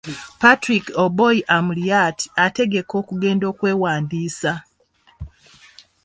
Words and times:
Patrick 0.41 0.85
Oboi 1.03 1.35
Amuriat 1.55 2.17
ategeka 2.45 2.93
okugenda 3.01 3.45
okwewandiisa. 3.51 4.53